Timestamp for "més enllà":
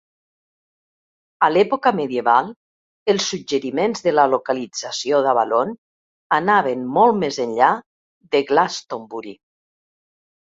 7.25-7.69